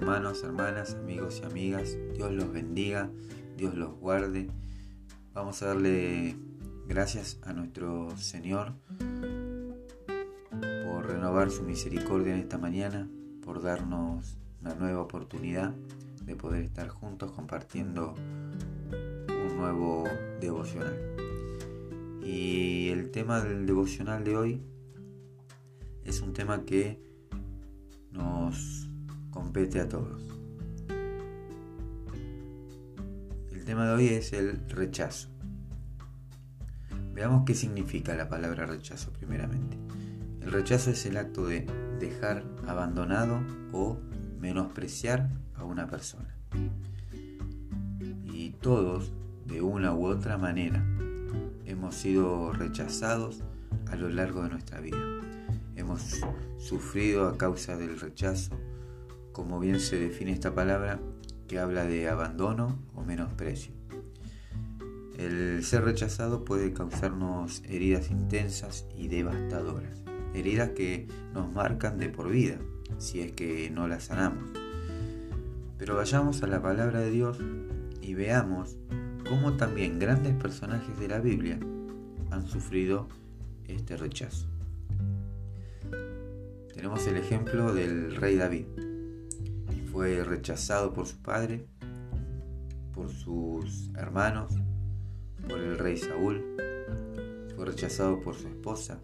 [0.00, 1.98] hermanos, hermanas, amigos y amigas.
[2.14, 3.10] Dios los bendiga,
[3.58, 4.48] Dios los guarde.
[5.34, 6.36] Vamos a darle
[6.88, 8.72] gracias a nuestro Señor
[10.86, 13.10] por renovar su misericordia en esta mañana,
[13.44, 15.74] por darnos una nueva oportunidad
[16.24, 20.08] de poder estar juntos compartiendo un nuevo
[20.40, 20.96] devocional.
[22.24, 24.62] Y el tema del devocional de hoy
[26.04, 26.98] es un tema que
[28.12, 28.89] nos
[29.30, 30.22] compete a todos.
[33.52, 35.28] El tema de hoy es el rechazo.
[37.14, 39.76] Veamos qué significa la palabra rechazo primeramente.
[40.40, 41.66] El rechazo es el acto de
[41.98, 43.40] dejar abandonado
[43.72, 43.98] o
[44.40, 46.34] menospreciar a una persona.
[48.24, 49.12] Y todos,
[49.46, 50.82] de una u otra manera,
[51.66, 53.42] hemos sido rechazados
[53.90, 54.98] a lo largo de nuestra vida.
[55.76, 56.20] Hemos
[56.58, 58.58] sufrido a causa del rechazo,
[59.40, 61.00] como bien se define esta palabra,
[61.48, 63.72] que habla de abandono o menosprecio.
[65.16, 70.02] El ser rechazado puede causarnos heridas intensas y devastadoras,
[70.34, 72.58] heridas que nos marcan de por vida,
[72.98, 74.50] si es que no las sanamos.
[75.78, 77.38] Pero vayamos a la palabra de Dios
[78.02, 78.76] y veamos
[79.26, 81.58] cómo también grandes personajes de la Biblia
[82.30, 83.08] han sufrido
[83.66, 84.48] este rechazo.
[86.74, 88.89] Tenemos el ejemplo del rey David.
[89.92, 91.66] Fue rechazado por su padre,
[92.94, 94.52] por sus hermanos,
[95.48, 96.44] por el rey Saúl,
[97.56, 99.00] fue rechazado por su esposa,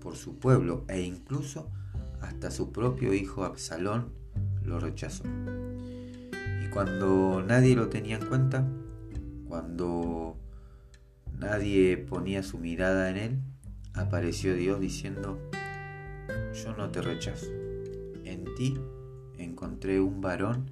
[0.00, 1.70] por su pueblo e incluso
[2.20, 4.12] hasta su propio hijo Absalón
[4.62, 5.24] lo rechazó.
[6.64, 8.66] Y cuando nadie lo tenía en cuenta,
[9.48, 10.36] cuando
[11.38, 13.38] nadie ponía su mirada en él,
[13.94, 15.38] apareció Dios diciendo,
[16.52, 17.50] yo no te rechazo.
[18.24, 18.78] En ti
[19.38, 20.70] encontré un varón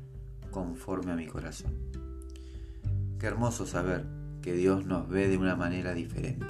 [0.50, 1.72] conforme a mi corazón.
[3.18, 4.06] Qué hermoso saber
[4.42, 6.46] que Dios nos ve de una manera diferente.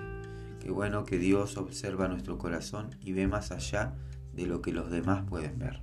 [0.61, 3.95] Qué bueno que Dios observa nuestro corazón y ve más allá
[4.33, 5.83] de lo que los demás pueden ver.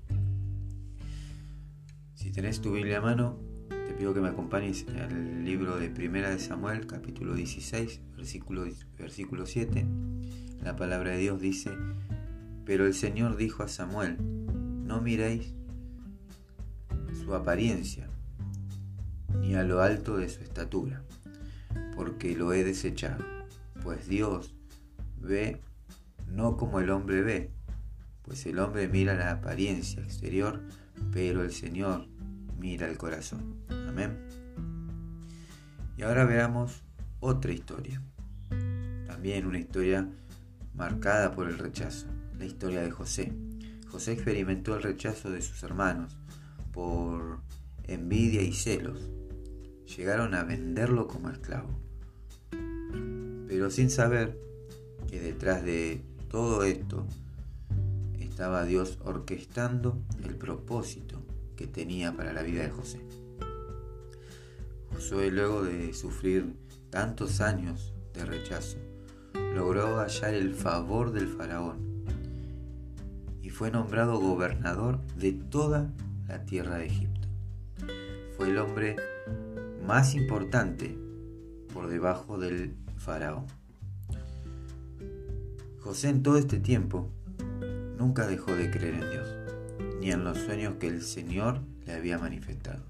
[2.15, 6.29] Si tenés tu Biblia a mano, te pido que me acompañes al libro de Primera
[6.29, 8.65] de Samuel, capítulo 16, versículo,
[8.97, 9.85] versículo 7.
[10.63, 11.71] La palabra de Dios dice,
[12.65, 14.17] pero el Señor dijo a Samuel,
[14.85, 15.53] no miréis
[17.29, 18.09] su apariencia,
[19.39, 21.03] ni a lo alto de su estatura,
[21.95, 23.23] porque lo he desechado,
[23.83, 24.55] pues Dios
[25.21, 25.61] ve
[26.25, 27.51] no como el hombre ve,
[28.23, 30.63] pues el hombre mira la apariencia exterior,
[31.11, 32.07] pero el Señor
[32.57, 33.57] mira el corazón.
[33.87, 34.17] Amén.
[35.97, 36.81] Y ahora veamos
[37.19, 38.01] otra historia,
[39.05, 40.09] también una historia
[40.73, 42.07] marcada por el rechazo
[42.39, 43.31] la historia de José.
[43.91, 46.18] José experimentó el rechazo de sus hermanos
[46.71, 47.39] por
[47.83, 49.09] envidia y celos.
[49.95, 51.69] Llegaron a venderlo como esclavo.
[53.47, 54.39] Pero sin saber
[55.09, 57.05] que detrás de todo esto
[58.19, 61.21] estaba Dios orquestando el propósito
[61.55, 62.99] que tenía para la vida de José.
[64.93, 66.55] Josué luego de sufrir
[66.89, 68.77] tantos años de rechazo,
[69.55, 71.89] logró hallar el favor del faraón
[73.59, 75.91] fue nombrado gobernador de toda
[76.29, 77.27] la tierra de Egipto.
[78.37, 78.95] Fue el hombre
[79.85, 80.95] más importante
[81.73, 83.47] por debajo del faraón.
[85.79, 87.09] José en todo este tiempo
[87.97, 89.27] nunca dejó de creer en Dios,
[89.99, 92.83] ni en los sueños que el Señor le había manifestado.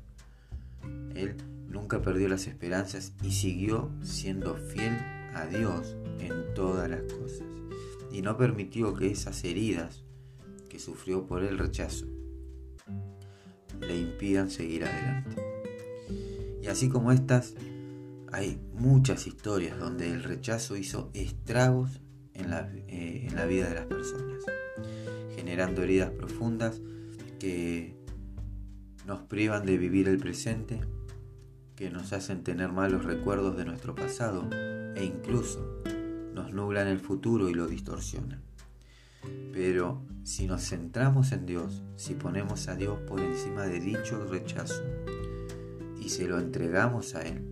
[1.15, 1.37] Él
[1.69, 4.97] nunca perdió las esperanzas y siguió siendo fiel
[5.33, 7.47] a Dios en todas las cosas.
[8.11, 10.03] Y no permitió que esas heridas
[10.67, 12.05] que sufrió por el rechazo
[13.81, 15.41] le impidan seguir adelante.
[16.61, 17.55] Y así como estas,
[18.31, 22.01] hay muchas historias donde el rechazo hizo estragos
[22.33, 24.43] en la, eh, en la vida de las personas,
[25.35, 26.81] generando heridas profundas
[27.39, 27.95] que
[29.05, 30.81] nos privan de vivir el presente,
[31.75, 34.47] que nos hacen tener malos recuerdos de nuestro pasado
[34.95, 35.81] e incluso
[36.33, 38.41] nos nublan el futuro y lo distorsionan.
[39.53, 44.83] Pero si nos centramos en Dios, si ponemos a Dios por encima de dicho rechazo
[45.99, 47.43] y se lo entregamos a Él,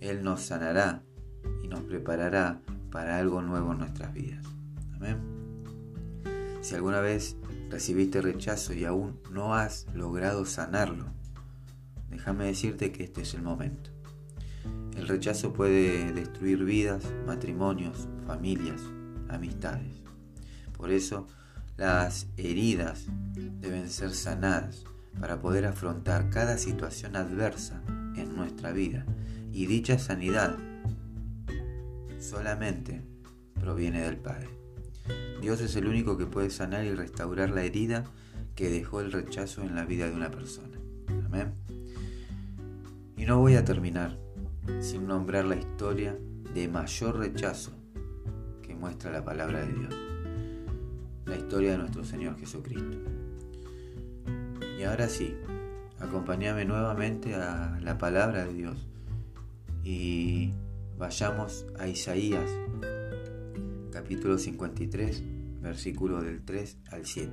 [0.00, 1.02] Él nos sanará
[1.62, 4.42] y nos preparará para algo nuevo en nuestras vidas.
[4.94, 5.18] Amén.
[6.62, 7.36] Si alguna vez
[7.68, 11.04] recibiste rechazo y aún no has logrado sanarlo,
[12.08, 13.90] déjame decirte que este es el momento.
[14.96, 18.80] El rechazo puede destruir vidas, matrimonios, familias,
[19.28, 20.02] amistades.
[20.74, 21.26] Por eso
[21.76, 23.06] las heridas
[23.60, 24.84] deben ser sanadas
[25.20, 27.82] para poder afrontar cada situación adversa
[28.16, 29.04] en nuestra vida.
[29.52, 30.56] Y dicha sanidad
[32.18, 33.02] solamente
[33.60, 34.48] proviene del Padre.
[35.40, 38.04] Dios es el único que puede sanar y restaurar la herida
[38.54, 40.78] que dejó el rechazo en la vida de una persona.
[41.26, 41.52] Amén.
[43.16, 44.18] Y no voy a terminar
[44.80, 46.18] sin nombrar la historia
[46.54, 47.72] de mayor rechazo
[48.62, 50.05] que muestra la palabra de Dios.
[51.26, 52.98] La historia de nuestro Señor Jesucristo.
[54.78, 55.34] Y ahora sí,
[55.98, 58.86] acompáñame nuevamente a la palabra de Dios
[59.82, 60.52] y
[60.98, 62.48] vayamos a Isaías
[63.92, 65.22] capítulo 53,
[65.62, 67.32] versículo del 3 al 7.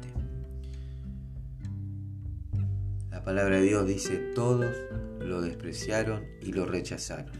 [3.11, 4.73] La palabra de Dios dice, todos
[5.19, 7.31] lo despreciaron y lo rechazaron.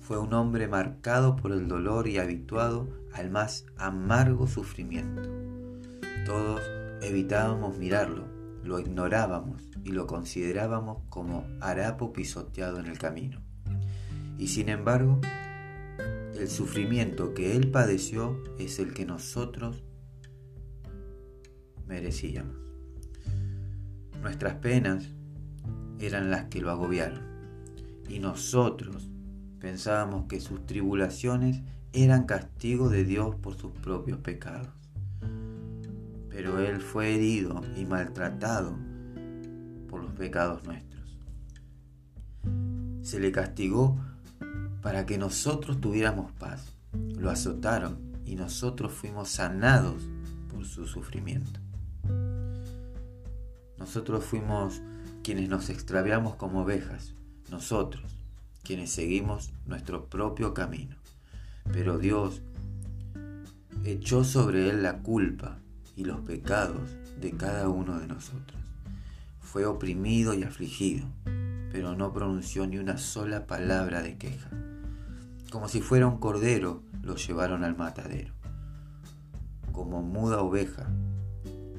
[0.00, 5.53] Fue un hombre marcado por el dolor y habituado al más amargo sufrimiento.
[6.24, 6.62] Todos
[7.02, 8.26] evitábamos mirarlo,
[8.62, 13.42] lo ignorábamos y lo considerábamos como harapo pisoteado en el camino.
[14.38, 15.20] Y sin embargo,
[16.34, 19.84] el sufrimiento que Él padeció es el que nosotros
[21.86, 22.56] merecíamos.
[24.22, 25.10] Nuestras penas
[25.98, 27.20] eran las que lo agobiaron
[28.08, 29.10] y nosotros
[29.58, 31.60] pensábamos que sus tribulaciones
[31.92, 34.83] eran castigo de Dios por sus propios pecados.
[36.34, 38.76] Pero Él fue herido y maltratado
[39.88, 41.16] por los pecados nuestros.
[43.02, 43.96] Se le castigó
[44.82, 46.74] para que nosotros tuviéramos paz.
[46.92, 50.02] Lo azotaron y nosotros fuimos sanados
[50.52, 51.60] por su sufrimiento.
[53.78, 54.82] Nosotros fuimos
[55.22, 57.14] quienes nos extraviamos como ovejas,
[57.48, 58.18] nosotros,
[58.64, 60.96] quienes seguimos nuestro propio camino.
[61.72, 62.42] Pero Dios
[63.84, 65.60] echó sobre él la culpa
[65.96, 68.60] y los pecados de cada uno de nosotros.
[69.40, 71.06] Fue oprimido y afligido,
[71.70, 74.50] pero no pronunció ni una sola palabra de queja
[75.54, 78.34] como si fuera un cordero, lo llevaron al matadero,
[79.70, 80.92] como muda oveja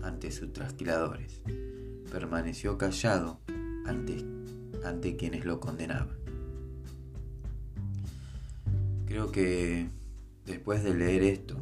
[0.02, 1.42] ante sus trasquiladores.
[2.10, 3.42] Permaneció callado
[3.86, 4.26] ante,
[4.86, 6.16] ante quienes lo condenaban.
[9.08, 9.90] Creo que
[10.46, 11.58] después de leer esto,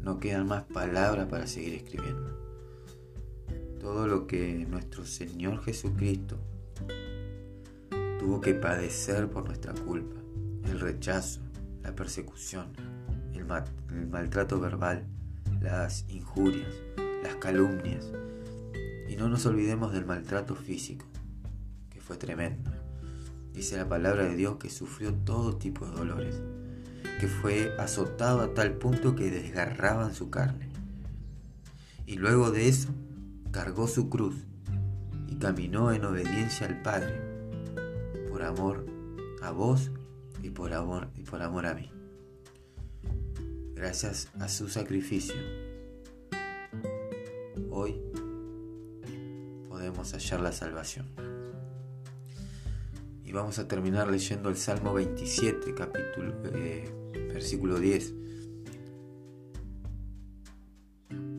[0.00, 2.36] no quedan más palabras para seguir escribiendo.
[3.80, 6.38] Todo lo que nuestro Señor Jesucristo
[8.18, 10.16] tuvo que padecer por nuestra culpa
[10.64, 11.40] el rechazo,
[11.82, 12.72] la persecución,
[13.34, 13.44] el,
[14.08, 15.04] maltrato verbal,
[15.60, 16.72] las injurias,
[17.22, 18.10] las calumnias.
[19.08, 21.06] Y no nos olvidemos del maltrato físico,
[21.90, 22.70] que fue tremendo.
[23.52, 26.42] Dice la palabra de Dios que sufrió todo tipo de dolores,
[27.20, 30.68] que fue azotado a tal punto que desgarraban su carne.
[32.06, 32.88] Y luego de eso,
[33.50, 34.34] cargó su cruz
[35.28, 37.20] y caminó en obediencia al Padre,
[38.28, 38.86] por amor
[39.42, 39.90] a vos
[40.42, 41.90] y por amor, y por amor a mí.
[43.74, 45.34] Gracias a su sacrificio,
[47.70, 48.00] hoy
[49.68, 51.25] podemos hallar la salvación.
[53.36, 56.90] Vamos a terminar leyendo el Salmo 27, capítulo, eh,
[57.34, 58.14] versículo 10,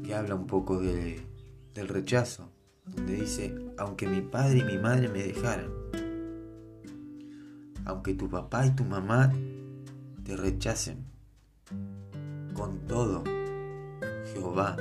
[0.03, 2.51] que habla un poco del rechazo,
[2.85, 5.71] donde dice, aunque mi padre y mi madre me dejaran,
[7.85, 9.33] aunque tu papá y tu mamá
[10.23, 11.03] te rechacen,
[12.53, 13.23] con todo
[14.35, 14.77] Jehová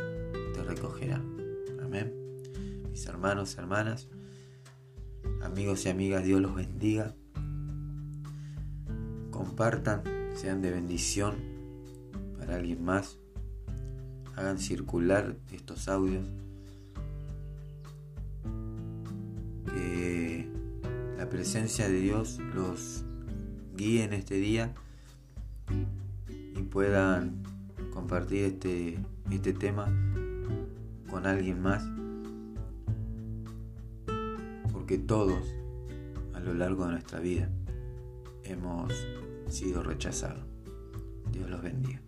[0.53, 1.17] te recogerá.
[1.83, 2.13] Amén.
[2.91, 4.07] Mis hermanos, hermanas,
[5.43, 7.15] amigos y amigas, Dios los bendiga.
[9.31, 10.03] Compartan,
[10.35, 11.37] sean de bendición
[12.39, 13.19] para alguien más.
[14.37, 16.27] Hagan circular estos audios.
[21.27, 23.05] la presencia de Dios los
[23.77, 24.73] guíe en este día
[26.55, 27.43] y puedan
[27.93, 28.99] compartir este,
[29.31, 29.87] este tema
[31.11, 31.85] con alguien más.
[34.87, 35.43] Porque todos
[36.33, 37.51] a lo largo de nuestra vida
[38.45, 38.93] hemos
[39.49, 40.45] sido rechazados.
[41.33, 42.01] Dios los bendiga.